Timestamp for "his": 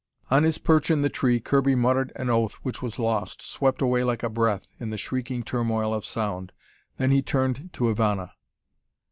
0.41-0.57